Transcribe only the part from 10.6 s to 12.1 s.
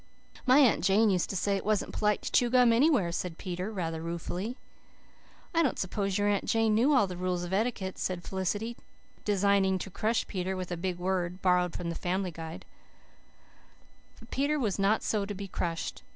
a big word, borrowed from the